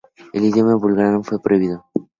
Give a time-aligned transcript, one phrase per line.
[0.33, 1.85] El idioma búlgaro fue prohibido.